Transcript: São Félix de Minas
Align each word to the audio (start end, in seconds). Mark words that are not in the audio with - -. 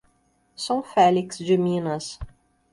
São 0.55 0.81
Félix 0.81 1.37
de 1.37 1.55
Minas 1.59 2.17